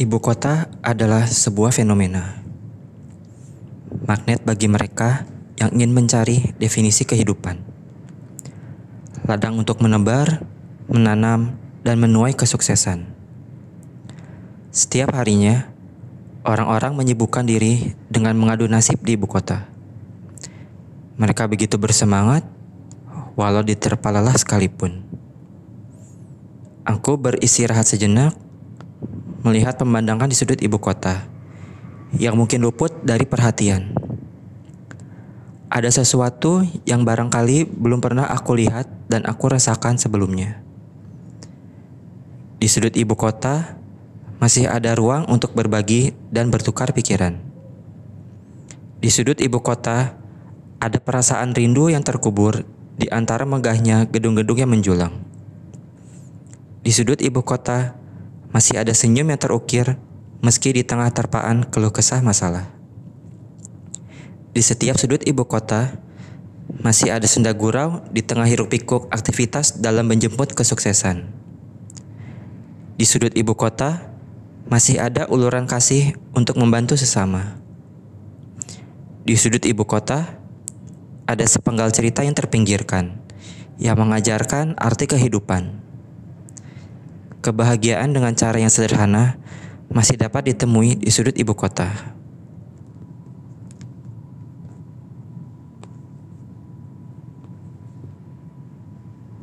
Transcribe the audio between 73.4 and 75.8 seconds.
kota, masih ada uluran